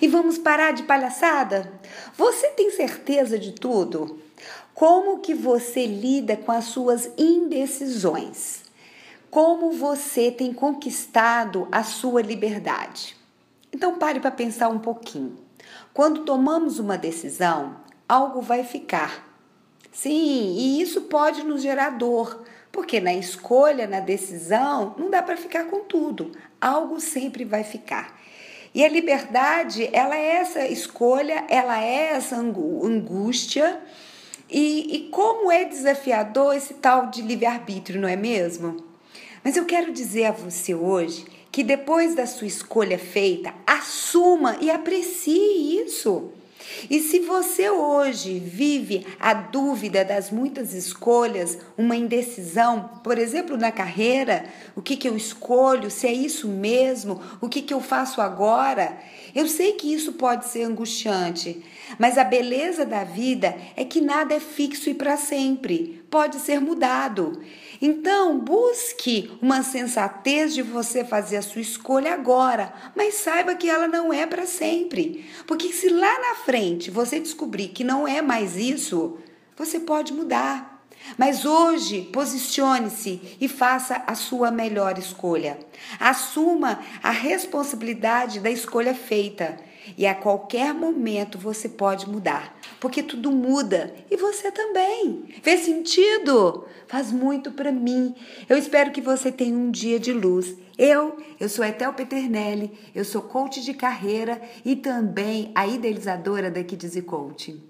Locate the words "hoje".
40.74-41.24, 47.70-48.38, 81.44-82.02